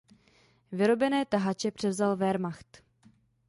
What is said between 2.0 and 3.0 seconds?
Wehrmacht.